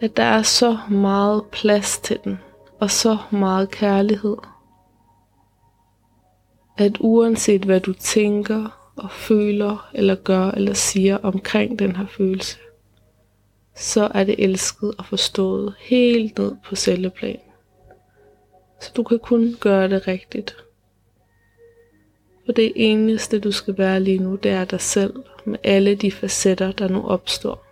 At 0.00 0.16
der 0.16 0.22
er 0.22 0.42
så 0.42 0.78
meget 0.90 1.44
plads 1.52 1.98
til 1.98 2.18
den 2.24 2.38
og 2.80 2.90
så 2.90 3.16
meget 3.30 3.70
kærlighed. 3.70 4.36
At 6.76 6.96
uanset 7.00 7.64
hvad 7.64 7.80
du 7.80 7.92
tænker 7.92 8.92
og 8.96 9.10
føler 9.10 9.90
eller 9.94 10.14
gør 10.14 10.50
eller 10.50 10.74
siger 10.74 11.18
omkring 11.18 11.78
den 11.78 11.96
her 11.96 12.06
følelse, 12.06 12.58
så 13.78 14.10
er 14.14 14.24
det 14.24 14.44
elsket 14.44 14.94
og 14.98 15.06
forstået 15.06 15.74
helt 15.78 16.38
ned 16.38 16.56
på 16.64 16.76
celleplan. 16.76 17.40
Så 18.80 18.92
du 18.96 19.02
kan 19.02 19.18
kun 19.18 19.56
gøre 19.60 19.88
det 19.88 20.08
rigtigt. 20.08 20.56
For 22.44 22.52
det 22.52 22.72
eneste 22.76 23.40
du 23.40 23.52
skal 23.52 23.78
være 23.78 24.00
lige 24.00 24.18
nu, 24.18 24.36
det 24.36 24.50
er 24.50 24.64
dig 24.64 24.80
selv 24.80 25.14
med 25.44 25.58
alle 25.64 25.94
de 25.94 26.12
facetter, 26.12 26.72
der 26.72 26.88
nu 26.88 27.02
opstår. 27.08 27.64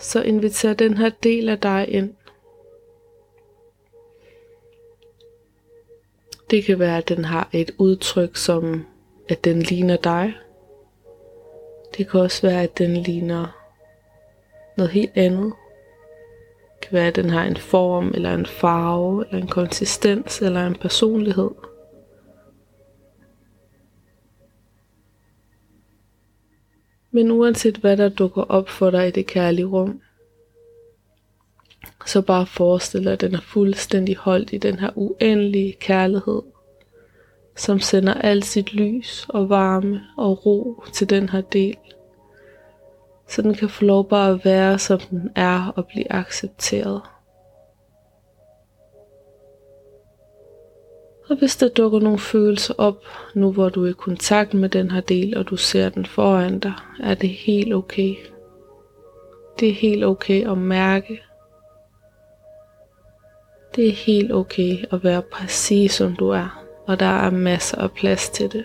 Så 0.00 0.22
inviter 0.22 0.74
den 0.74 0.96
her 0.96 1.10
del 1.22 1.48
af 1.48 1.58
dig 1.58 1.88
ind. 1.88 2.14
Det 6.50 6.64
kan 6.64 6.78
være, 6.78 6.98
at 6.98 7.08
den 7.08 7.24
har 7.24 7.48
et 7.52 7.70
udtryk 7.78 8.36
som, 8.36 8.86
at 9.28 9.44
den 9.44 9.62
ligner 9.62 9.96
dig. 9.96 10.34
Det 11.96 12.08
kan 12.10 12.20
også 12.20 12.42
være, 12.42 12.62
at 12.62 12.78
den 12.78 12.96
ligner 12.96 13.59
noget 14.80 14.92
helt 14.92 15.12
andet. 15.14 15.52
Det 16.74 16.88
kan 16.88 16.92
være, 16.92 17.06
at 17.06 17.16
den 17.16 17.30
har 17.30 17.44
en 17.44 17.56
form, 17.56 18.10
eller 18.14 18.34
en 18.34 18.46
farve, 18.46 19.24
eller 19.26 19.42
en 19.42 19.48
konsistens, 19.48 20.42
eller 20.42 20.66
en 20.66 20.74
personlighed. 20.74 21.50
Men 27.10 27.30
uanset 27.30 27.76
hvad 27.76 27.96
der 27.96 28.08
dukker 28.08 28.42
op 28.42 28.68
for 28.68 28.90
dig 28.90 29.08
i 29.08 29.10
det 29.10 29.26
kærlige 29.26 29.66
rum, 29.66 30.00
så 32.06 32.22
bare 32.22 32.46
forestil 32.46 33.04
dig, 33.04 33.12
at 33.12 33.20
den 33.20 33.34
er 33.34 33.40
fuldstændig 33.40 34.16
holdt 34.16 34.52
i 34.52 34.58
den 34.58 34.78
her 34.78 34.90
uendelige 34.94 35.72
kærlighed, 35.72 36.42
som 37.56 37.80
sender 37.80 38.14
alt 38.14 38.44
sit 38.44 38.74
lys 38.74 39.26
og 39.28 39.48
varme 39.48 40.00
og 40.16 40.46
ro 40.46 40.84
til 40.92 41.10
den 41.10 41.28
her 41.28 41.40
del 41.40 41.76
så 43.30 43.42
den 43.42 43.54
kan 43.54 43.68
få 43.68 43.84
lov 43.84 44.08
bare 44.08 44.30
at 44.30 44.44
være, 44.44 44.78
som 44.78 45.00
den 45.00 45.30
er, 45.36 45.72
og 45.76 45.86
blive 45.86 46.12
accepteret. 46.12 47.02
Og 51.30 51.36
hvis 51.36 51.56
der 51.56 51.68
dukker 51.68 52.00
nogle 52.00 52.18
følelser 52.18 52.74
op, 52.78 53.04
nu 53.34 53.52
hvor 53.52 53.68
du 53.68 53.84
er 53.84 53.90
i 53.90 53.92
kontakt 53.92 54.54
med 54.54 54.68
den 54.68 54.90
her 54.90 55.00
del, 55.00 55.36
og 55.36 55.48
du 55.48 55.56
ser 55.56 55.88
den 55.88 56.06
foran 56.06 56.58
dig, 56.58 56.72
er 57.02 57.14
det 57.14 57.28
helt 57.28 57.74
okay. 57.74 58.14
Det 59.60 59.68
er 59.68 59.74
helt 59.74 60.04
okay 60.04 60.50
at 60.50 60.58
mærke. 60.58 61.22
Det 63.76 63.88
er 63.88 63.92
helt 63.92 64.32
okay 64.32 64.84
at 64.92 65.04
være 65.04 65.22
præcis 65.22 65.92
som 65.92 66.16
du 66.16 66.28
er, 66.28 66.64
og 66.86 67.00
der 67.00 67.06
er 67.06 67.30
masser 67.30 67.78
af 67.78 67.90
plads 67.90 68.30
til 68.30 68.52
det. 68.52 68.64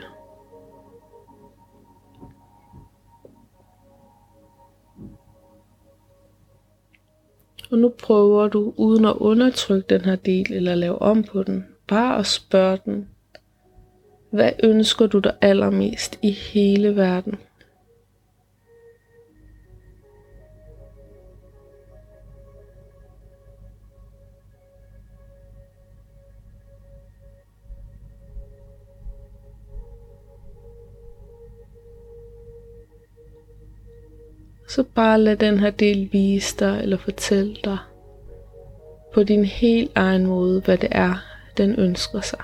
Og 7.75 7.82
nu 7.82 7.89
prøver 7.89 8.48
du, 8.48 8.74
uden 8.77 9.05
at 9.05 9.15
undertrykke 9.15 9.86
den 9.89 10.01
her 10.01 10.15
del 10.15 10.53
eller 10.53 10.75
lave 10.75 11.01
om 11.01 11.24
på 11.24 11.44
den, 11.44 11.65
bare 11.88 12.20
at 12.20 12.25
spørge 12.25 12.79
den, 12.86 13.08
hvad 14.29 14.51
ønsker 14.63 15.08
du 15.08 15.20
dig 15.20 15.34
allermest 15.41 16.20
i 16.22 16.32
hele 16.32 16.96
verden? 16.96 17.36
Så 34.75 34.84
bare 34.84 35.22
lad 35.22 35.36
den 35.36 35.60
her 35.60 35.70
del 35.70 36.10
vise 36.12 36.58
dig 36.60 36.79
eller 36.84 36.98
fortælle 36.98 37.55
dig 37.63 37.77
på 39.13 39.24
din 39.24 39.46
helt 39.46 39.91
egen 39.96 40.25
måde, 40.25 40.62
hvad 40.62 40.77
det 40.77 40.89
er, 40.91 41.15
den 41.58 41.79
ønsker 41.79 42.22
sig. 42.22 42.44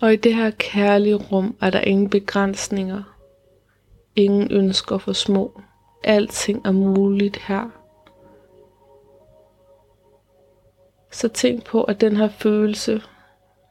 Og 0.00 0.12
i 0.12 0.16
det 0.16 0.34
her 0.34 0.50
kærlige 0.50 1.14
rum 1.14 1.56
er 1.60 1.70
der 1.70 1.80
ingen 1.80 2.10
begrænsninger 2.10 3.13
Ingen 4.16 4.52
ønsker 4.52 4.98
for 4.98 5.12
små. 5.12 5.60
Alting 6.04 6.66
er 6.66 6.72
muligt 6.72 7.36
her. 7.36 7.70
Så 11.10 11.28
tænk 11.28 11.64
på, 11.64 11.84
at 11.84 12.00
den 12.00 12.16
her 12.16 12.28
følelse, 12.28 13.02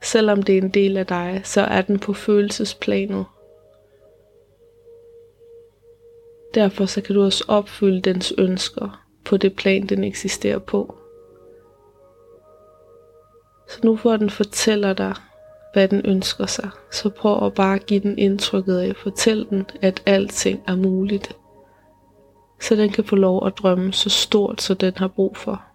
selvom 0.01 0.43
det 0.43 0.57
er 0.57 0.61
en 0.61 0.69
del 0.69 0.97
af 0.97 1.07
dig, 1.07 1.41
så 1.43 1.61
er 1.61 1.81
den 1.81 1.99
på 1.99 2.13
følelsesplanet. 2.13 3.25
Derfor 6.53 6.85
så 6.85 7.01
kan 7.01 7.15
du 7.15 7.23
også 7.23 7.45
opfylde 7.47 8.01
dens 8.01 8.33
ønsker 8.37 9.05
på 9.25 9.37
det 9.37 9.55
plan, 9.55 9.87
den 9.87 10.03
eksisterer 10.03 10.59
på. 10.59 10.95
Så 13.69 13.79
nu 13.83 13.95
hvor 13.95 14.17
den 14.17 14.29
fortæller 14.29 14.93
dig, 14.93 15.15
hvad 15.73 15.87
den 15.87 16.01
ønsker 16.05 16.45
sig. 16.45 16.69
Så 16.91 17.09
prøv 17.09 17.45
at 17.45 17.53
bare 17.53 17.79
give 17.79 17.99
den 17.99 18.17
indtrykket 18.17 18.77
af, 18.77 18.95
fortæl 18.95 19.47
den, 19.49 19.65
at 19.81 20.03
alting 20.05 20.63
er 20.67 20.75
muligt. 20.75 21.37
Så 22.61 22.75
den 22.75 22.89
kan 22.89 23.03
få 23.03 23.15
lov 23.15 23.47
at 23.47 23.57
drømme 23.57 23.93
så 23.93 24.09
stort, 24.09 24.61
så 24.61 24.73
den 24.73 24.93
har 24.97 25.07
brug 25.07 25.37
for. 25.37 25.72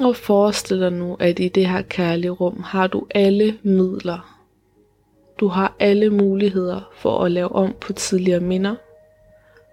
Og 0.00 0.16
forestil 0.16 0.80
dig 0.80 0.92
nu, 0.92 1.16
at 1.20 1.38
i 1.38 1.48
det 1.48 1.66
her 1.66 1.82
kærlige 1.82 2.30
rum 2.30 2.62
har 2.62 2.86
du 2.86 3.06
alle 3.14 3.58
midler. 3.62 4.38
Du 5.40 5.48
har 5.48 5.74
alle 5.78 6.10
muligheder 6.10 6.90
for 6.94 7.24
at 7.24 7.32
lave 7.32 7.52
om 7.52 7.74
på 7.80 7.92
tidligere 7.92 8.40
minder. 8.40 8.74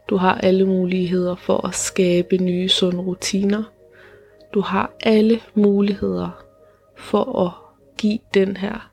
Du 0.10 0.18
har 0.18 0.36
alle 0.36 0.66
muligheder 0.66 1.36
for 1.36 1.68
at 1.68 1.76
skabe 1.76 2.38
nye 2.38 2.70
sunde 2.70 3.00
rutiner. 3.00 3.64
Du 4.54 4.62
har 4.62 4.92
alle 5.04 5.40
muligheder 5.54 6.30
for 6.98 7.46
at 7.46 7.52
give 7.98 8.20
den 8.34 8.58
her 8.58 8.92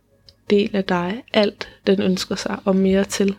del 0.50 0.76
af 0.76 0.84
dig 0.84 1.24
alt, 1.32 1.68
den 1.86 2.02
ønsker 2.02 2.34
sig 2.34 2.58
og 2.64 2.76
mere 2.76 3.04
til. 3.04 3.36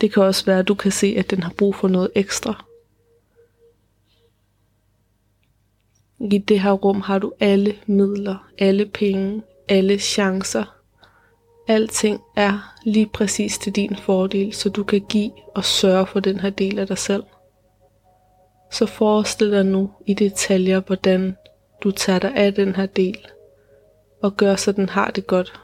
Det 0.00 0.12
kan 0.12 0.22
også 0.22 0.46
være, 0.46 0.58
at 0.58 0.68
du 0.68 0.74
kan 0.74 0.92
se, 0.92 1.14
at 1.18 1.30
den 1.30 1.42
har 1.42 1.52
brug 1.58 1.74
for 1.74 1.88
noget 1.88 2.10
ekstra. 2.14 2.64
I 6.20 6.38
det 6.38 6.60
her 6.60 6.72
rum 6.72 7.00
har 7.00 7.18
du 7.18 7.32
alle 7.40 7.74
midler, 7.86 8.48
alle 8.58 8.86
penge, 8.86 9.42
alle 9.68 9.98
chancer. 9.98 10.76
Alting 11.68 12.20
er 12.36 12.74
lige 12.84 13.06
præcis 13.06 13.58
til 13.58 13.72
din 13.72 13.96
fordel, 13.96 14.54
så 14.54 14.68
du 14.68 14.84
kan 14.84 15.00
give 15.08 15.30
og 15.54 15.64
sørge 15.64 16.06
for 16.06 16.20
den 16.20 16.40
her 16.40 16.50
del 16.50 16.78
af 16.78 16.86
dig 16.86 16.98
selv. 16.98 17.24
Så 18.70 18.86
forestil 18.86 19.50
dig 19.50 19.66
nu 19.66 19.90
i 20.06 20.14
detaljer, 20.14 20.80
hvordan 20.80 21.36
du 21.82 21.90
tager 21.90 22.18
dig 22.18 22.34
af 22.34 22.54
den 22.54 22.74
her 22.74 22.86
del, 22.86 23.18
og 24.22 24.36
gør 24.36 24.56
så 24.56 24.72
den 24.72 24.88
har 24.88 25.10
det 25.10 25.26
godt. 25.26 25.60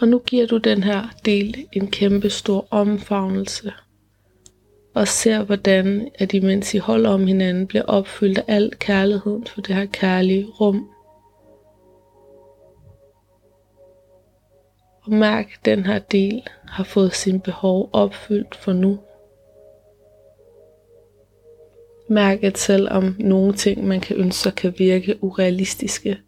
Og 0.00 0.08
nu 0.08 0.18
giver 0.18 0.46
du 0.46 0.56
den 0.56 0.82
her 0.82 1.08
del 1.24 1.66
en 1.72 1.90
kæmpe 1.90 2.30
stor 2.30 2.66
omfavnelse. 2.70 3.72
Og 4.94 5.08
ser 5.08 5.44
hvordan, 5.44 6.08
at 6.14 6.34
imens 6.34 6.74
I 6.74 6.78
holder 6.78 7.10
om 7.10 7.26
hinanden, 7.26 7.66
bliver 7.66 7.84
opfyldt 7.84 8.38
af 8.38 8.44
al 8.48 8.72
kærligheden 8.78 9.46
for 9.46 9.60
det 9.60 9.74
her 9.74 9.86
kærlige 9.86 10.46
rum. 10.60 10.88
Og 15.02 15.12
mærk, 15.12 15.46
at 15.46 15.64
den 15.64 15.86
her 15.86 15.98
del 15.98 16.42
har 16.68 16.84
fået 16.84 17.14
sin 17.14 17.40
behov 17.40 17.90
opfyldt 17.92 18.54
for 18.54 18.72
nu. 18.72 18.98
Mærk, 22.08 22.42
at 22.42 22.58
selvom 22.58 23.16
nogle 23.18 23.54
ting, 23.54 23.86
man 23.86 24.00
kan 24.00 24.16
ønske 24.16 24.42
sig, 24.42 24.54
kan 24.54 24.74
virke 24.78 25.24
urealistiske, 25.24 26.18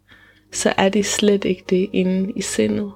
så 0.53 0.73
er 0.77 0.89
det 0.89 1.05
slet 1.05 1.45
ikke 1.45 1.63
det 1.69 1.89
inde 1.93 2.33
i 2.35 2.41
sindet. 2.41 2.91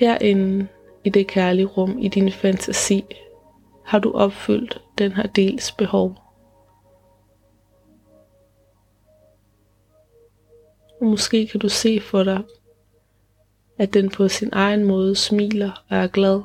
Herinde 0.00 0.68
i 1.04 1.10
det 1.10 1.26
kærlige 1.26 1.66
rum 1.66 1.98
i 1.98 2.08
din 2.08 2.32
fantasi 2.32 3.04
har 3.84 3.98
du 3.98 4.12
opfyldt 4.12 4.82
den 4.98 5.12
her 5.12 5.26
dels 5.26 5.72
behov. 5.72 6.16
Og 11.00 11.06
måske 11.06 11.46
kan 11.46 11.60
du 11.60 11.68
se 11.68 12.00
for 12.00 12.22
dig, 12.22 12.42
at 13.78 13.94
den 13.94 14.10
på 14.10 14.28
sin 14.28 14.48
egen 14.52 14.84
måde 14.84 15.16
smiler 15.16 15.84
og 15.90 15.96
er 15.96 16.06
glad. 16.06 16.42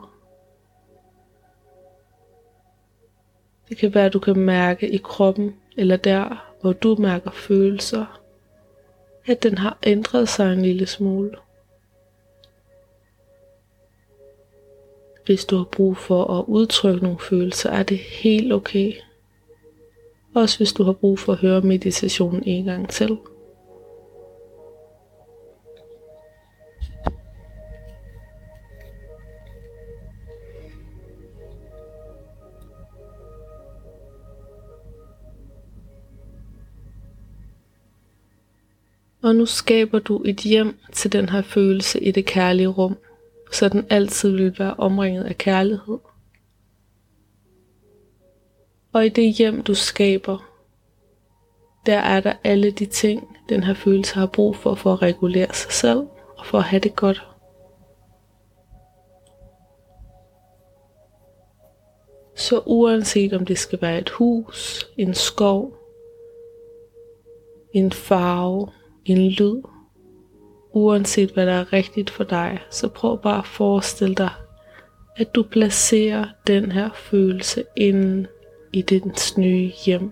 Det 3.69 3.77
kan 3.77 3.93
være, 3.93 4.05
at 4.05 4.13
du 4.13 4.19
kan 4.19 4.39
mærke 4.39 4.89
i 4.89 4.97
kroppen, 4.97 5.55
eller 5.77 5.97
der, 5.97 6.53
hvor 6.61 6.73
du 6.73 6.95
mærker 6.95 7.31
følelser, 7.31 8.21
at 9.25 9.43
den 9.43 9.57
har 9.57 9.77
ændret 9.83 10.29
sig 10.29 10.53
en 10.53 10.61
lille 10.61 10.85
smule. 10.85 11.44
Hvis 15.25 15.45
du 15.45 15.57
har 15.57 15.63
brug 15.63 15.97
for 15.97 16.39
at 16.39 16.45
udtrykke 16.47 17.03
nogle 17.03 17.19
følelser, 17.19 17.69
er 17.69 17.83
det 17.83 17.97
helt 17.97 18.53
okay. 18.53 18.93
Også 20.33 20.57
hvis 20.57 20.73
du 20.73 20.83
har 20.83 20.93
brug 20.93 21.19
for 21.19 21.33
at 21.33 21.39
høre 21.39 21.61
meditationen 21.61 22.43
en 22.45 22.65
gang 22.65 22.89
til. 22.89 23.17
Og 39.21 39.35
nu 39.35 39.45
skaber 39.45 39.99
du 39.99 40.21
et 40.25 40.39
hjem 40.39 40.75
til 40.93 41.13
den 41.13 41.29
her 41.29 41.41
følelse 41.41 42.03
i 42.03 42.11
det 42.11 42.25
kærlige 42.25 42.67
rum 42.67 42.97
så 43.51 43.69
den 43.69 43.85
altid 43.89 44.31
vil 44.31 44.59
være 44.59 44.73
omringet 44.73 45.23
af 45.23 45.37
kærlighed. 45.37 45.99
Og 48.93 49.05
i 49.05 49.09
det 49.09 49.33
hjem, 49.33 49.63
du 49.63 49.73
skaber, 49.73 50.51
der 51.85 51.97
er 51.97 52.19
der 52.19 52.33
alle 52.43 52.71
de 52.71 52.85
ting, 52.85 53.37
den 53.49 53.63
her 53.63 53.73
følelse 53.73 54.15
har 54.15 54.25
brug 54.25 54.55
for, 54.55 54.75
for 54.75 54.93
at 54.93 55.01
regulere 55.01 55.53
sig 55.53 55.71
selv 55.71 55.99
og 56.37 56.45
for 56.45 56.57
at 56.57 56.63
have 56.63 56.79
det 56.79 56.95
godt. 56.95 57.27
Så 62.35 62.63
uanset 62.65 63.33
om 63.33 63.45
det 63.45 63.57
skal 63.57 63.81
være 63.81 63.99
et 63.99 64.09
hus, 64.09 64.87
en 64.97 65.13
skov, 65.13 65.73
en 67.73 67.91
farve, 67.91 68.71
en 69.05 69.29
lyd, 69.29 69.61
uanset 70.75 71.31
hvad 71.31 71.45
der 71.45 71.53
er 71.53 71.73
rigtigt 71.73 72.09
for 72.09 72.23
dig, 72.23 72.59
så 72.69 72.87
prøv 72.87 73.21
bare 73.21 73.37
at 73.37 73.45
forestille 73.45 74.15
dig, 74.15 74.29
at 75.15 75.35
du 75.35 75.43
placerer 75.43 76.25
den 76.47 76.71
her 76.71 76.89
følelse 76.95 77.63
ind 77.75 78.25
i 78.73 78.81
dit 78.81 79.33
nye 79.37 79.71
hjem. 79.85 80.11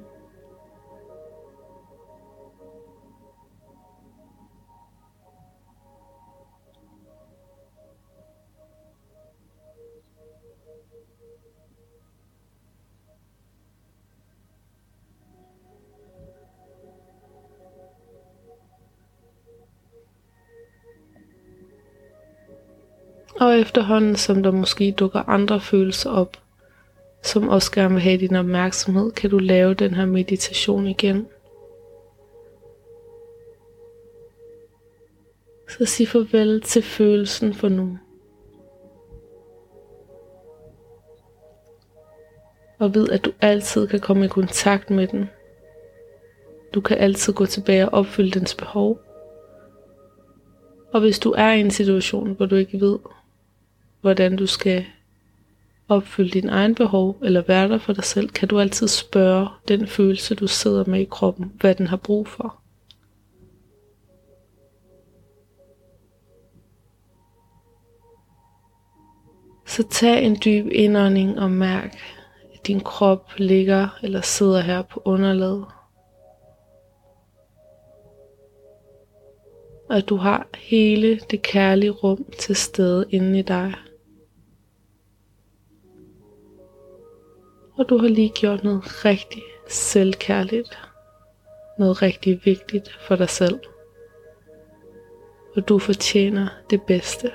Og 23.40 23.60
efterhånden 23.60 24.16
som 24.16 24.44
der 24.44 24.52
måske 24.52 24.92
dukker 24.92 25.30
andre 25.30 25.60
følelser 25.60 26.10
op, 26.10 26.38
som 27.24 27.48
også 27.48 27.72
gerne 27.72 27.94
vil 27.94 28.04
have 28.04 28.18
din 28.18 28.36
opmærksomhed, 28.36 29.12
kan 29.12 29.30
du 29.30 29.38
lave 29.38 29.74
den 29.74 29.94
her 29.94 30.06
meditation 30.06 30.88
igen. 30.88 31.28
Så 35.70 35.86
sig 35.86 36.08
farvel 36.08 36.62
til 36.62 36.84
følelsen 36.84 37.54
for 37.54 37.70
nu. 37.70 37.98
Og 42.80 42.94
ved, 42.96 43.10
at 43.10 43.26
du 43.26 43.32
altid 43.42 43.88
kan 43.88 44.00
komme 44.00 44.26
i 44.26 44.28
kontakt 44.28 44.90
med 44.90 45.08
den. 45.08 45.30
Du 46.74 46.82
kan 46.82 46.98
altid 46.98 47.34
gå 47.34 47.46
tilbage 47.46 47.90
og 47.90 48.00
opfylde 48.00 48.40
dens 48.40 48.56
behov. 48.56 49.00
Og 50.94 51.02
hvis 51.02 51.20
du 51.20 51.32
er 51.32 51.52
i 51.52 51.60
en 51.60 51.72
situation, 51.72 52.36
hvor 52.36 52.46
du 52.46 52.56
ikke 52.56 52.80
ved, 52.80 53.00
hvordan 54.04 54.36
du 54.36 54.48
skal 54.48 54.86
opfylde 55.88 56.30
din 56.30 56.50
egen 56.50 56.76
behov 56.76 57.18
eller 57.22 57.42
være 57.42 57.70
der 57.70 57.78
for 57.78 57.94
dig 57.94 58.04
selv, 58.04 58.30
kan 58.30 58.48
du 58.48 58.60
altid 58.60 58.88
spørge 58.88 59.48
den 59.68 59.88
følelse, 59.88 60.36
du 60.36 60.48
sidder 60.48 60.86
med 60.86 61.00
i 61.00 61.08
kroppen, 61.12 61.54
hvad 61.60 61.76
den 61.76 61.88
har 61.88 61.98
brug 61.98 62.28
for. 62.28 62.60
Så 69.66 69.88
tag 69.92 70.26
en 70.26 70.38
dyb 70.46 70.66
indånding 70.72 71.40
og 71.40 71.52
mærk, 71.52 71.98
at 72.54 72.68
din 72.68 72.80
krop 72.80 73.32
ligger 73.38 74.00
eller 74.04 74.22
sidder 74.22 74.62
her 74.62 74.82
på 74.82 75.02
underlaget. 75.06 75.66
Og 79.90 79.98
at 79.98 80.10
du 80.10 80.16
har 80.16 80.48
hele 80.58 81.20
det 81.32 81.42
kærlige 81.42 81.92
rum 81.92 82.26
til 82.40 82.56
stede 82.56 83.06
inde 83.10 83.40
i 83.40 83.42
dig. 83.42 83.74
Og 87.78 87.90
du 87.90 87.98
har 87.98 88.08
lige 88.08 88.30
gjort 88.30 88.64
noget 88.64 89.06
rigtig 89.06 89.44
selvkærligt. 89.68 90.80
Noget 91.80 92.02
rigtig 92.02 92.42
vigtigt 92.46 92.98
for 93.08 93.16
dig 93.16 93.30
selv. 93.30 93.60
Og 95.56 95.68
du 95.68 95.80
fortjener 95.80 96.48
det 96.70 96.82
bedste. 96.82 97.32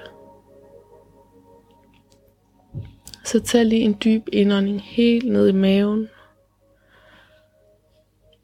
Så 3.24 3.40
tag 3.40 3.64
lige 3.64 3.82
en 3.82 3.96
dyb 4.04 4.28
indånding 4.32 4.82
helt 4.82 5.32
ned 5.32 5.48
i 5.48 5.52
maven. 5.52 6.08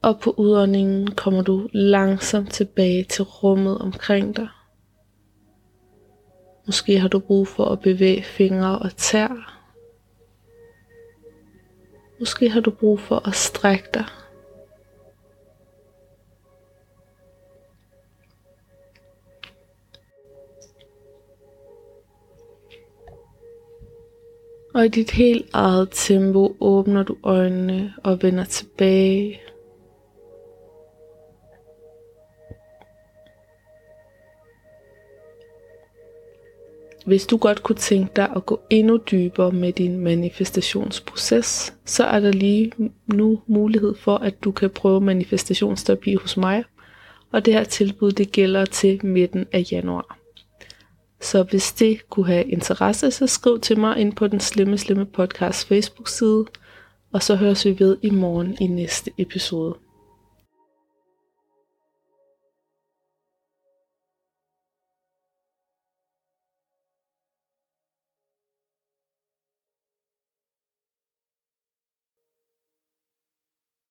Og 0.02 0.20
på 0.20 0.35
udåndingen 0.37 1.11
kommer 1.11 1.42
du 1.42 1.68
langsomt 1.72 2.52
tilbage 2.52 3.04
til 3.04 3.24
rummet 3.24 3.78
omkring 3.78 4.37
dig. 4.37 4.48
Måske 6.66 6.98
har 6.98 7.09
du 7.09 7.18
brug 7.18 7.48
for 7.48 7.64
at 7.64 7.80
bevæge 7.80 8.22
fingre 8.22 8.78
og 8.78 8.96
tær. 8.96 9.53
Måske 12.18 12.48
har 12.48 12.61
du 12.61 12.70
brug 12.70 13.00
for 13.00 13.29
at 13.29 13.35
strække 13.35 13.88
dig. 13.94 14.05
Og 24.74 24.85
i 24.85 24.88
dit 24.88 25.11
helt 25.11 25.50
eget 25.53 25.88
tempo 25.92 26.57
åbner 26.61 27.03
du 27.03 27.16
øjnene 27.22 27.94
og 28.05 28.22
vender 28.22 28.44
tilbage. 28.44 29.40
Hvis 37.04 37.26
du 37.26 37.36
godt 37.36 37.62
kunne 37.62 37.76
tænke 37.76 38.12
dig 38.16 38.30
at 38.36 38.46
gå 38.46 38.60
endnu 38.70 38.96
dybere 39.10 39.52
med 39.52 39.72
din 39.72 39.98
manifestationsproces, 39.98 41.74
så 41.84 42.04
er 42.04 42.20
der 42.20 42.32
lige 42.32 42.72
nu 43.06 43.40
mulighed 43.46 43.94
for, 43.94 44.16
at 44.16 44.44
du 44.44 44.52
kan 44.52 44.70
prøve 44.70 45.00
manifestationsterapi 45.00 46.14
hos 46.14 46.36
mig. 46.36 46.64
Og 47.32 47.44
det 47.44 47.54
her 47.54 47.64
tilbud 47.64 48.12
det 48.12 48.32
gælder 48.32 48.64
til 48.64 49.06
midten 49.06 49.46
af 49.52 49.64
januar. 49.72 50.18
Så 51.20 51.42
hvis 51.42 51.72
det 51.72 52.08
kunne 52.10 52.26
have 52.26 52.44
interesse, 52.44 53.10
så 53.10 53.26
skriv 53.26 53.60
til 53.60 53.78
mig 53.78 53.98
ind 53.98 54.12
på 54.12 54.26
den 54.26 54.40
Slemme 54.40 54.78
Slemme 54.78 55.06
Podcast 55.06 55.68
Facebook 55.68 56.08
side, 56.08 56.44
og 57.12 57.22
så 57.22 57.36
høres 57.36 57.64
vi 57.64 57.76
ved 57.78 57.96
i 58.02 58.10
morgen 58.10 58.56
i 58.60 58.66
næste 58.66 59.10
episode. 59.18 59.74